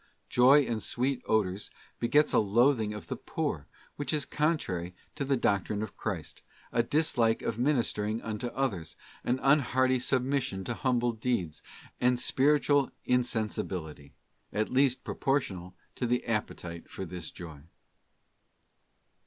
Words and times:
Joy 0.31 0.63
in 0.65 0.79
sweet 0.79 1.21
odours 1.27 1.69
begets 1.99 2.33
a 2.33 2.39
loathing 2.39 2.91
of 2.91 3.05
the 3.05 3.15
poor 3.15 3.67
which 3.97 4.13
is 4.13 4.25
contrary 4.25 4.95
to 5.13 5.23
the 5.23 5.37
doctrine 5.37 5.83
of 5.83 5.95
Christ, 5.95 6.41
a 6.71 6.81
dislike 6.81 7.43
of 7.43 7.59
ministering. 7.59 8.19
unto 8.19 8.47
others, 8.47 8.95
an 9.23 9.39
unhearty 9.43 9.99
submission 9.99 10.63
to 10.63 10.73
humble 10.73 11.11
deeds, 11.11 11.61
and 11.99 12.19
spiritual 12.19 12.91
insensibility, 13.05 14.15
at 14.51 14.71
least 14.71 15.03
proportional 15.03 15.75
to 15.97 16.07
the 16.07 16.25
appetite 16.25 16.89
for 16.89 17.05
this 17.05 17.29
joy. 17.29 17.61